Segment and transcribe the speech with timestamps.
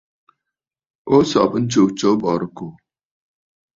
[1.15, 2.69] O sɔ̀bə ntsu tǒ bɔ̀rɨkòò.